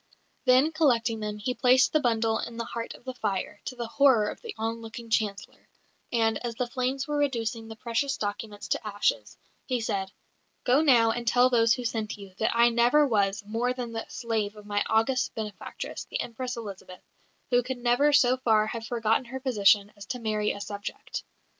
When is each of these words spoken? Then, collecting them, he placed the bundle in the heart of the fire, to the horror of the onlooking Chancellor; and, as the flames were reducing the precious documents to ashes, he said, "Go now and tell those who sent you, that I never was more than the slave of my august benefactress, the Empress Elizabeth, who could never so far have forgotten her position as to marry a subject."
Then, 0.45 0.71
collecting 0.71 1.19
them, 1.19 1.37
he 1.37 1.53
placed 1.53 1.93
the 1.93 1.99
bundle 1.99 2.39
in 2.39 2.57
the 2.57 2.65
heart 2.65 2.95
of 2.95 3.03
the 3.03 3.13
fire, 3.13 3.61
to 3.65 3.75
the 3.75 3.85
horror 3.85 4.29
of 4.29 4.41
the 4.41 4.55
onlooking 4.57 5.11
Chancellor; 5.11 5.69
and, 6.11 6.43
as 6.43 6.55
the 6.55 6.65
flames 6.65 7.07
were 7.07 7.17
reducing 7.17 7.67
the 7.67 7.75
precious 7.75 8.17
documents 8.17 8.67
to 8.69 8.87
ashes, 8.87 9.37
he 9.67 9.79
said, 9.79 10.11
"Go 10.63 10.81
now 10.81 11.11
and 11.11 11.27
tell 11.27 11.51
those 11.51 11.75
who 11.75 11.85
sent 11.85 12.17
you, 12.17 12.33
that 12.39 12.57
I 12.57 12.69
never 12.69 13.05
was 13.07 13.43
more 13.45 13.73
than 13.73 13.91
the 13.91 14.07
slave 14.09 14.55
of 14.55 14.65
my 14.65 14.83
august 14.89 15.35
benefactress, 15.35 16.05
the 16.05 16.19
Empress 16.19 16.57
Elizabeth, 16.57 17.03
who 17.51 17.61
could 17.61 17.77
never 17.77 18.11
so 18.11 18.37
far 18.37 18.65
have 18.65 18.87
forgotten 18.87 19.25
her 19.25 19.39
position 19.39 19.93
as 19.95 20.07
to 20.07 20.19
marry 20.19 20.49
a 20.51 20.59
subject." 20.61 21.23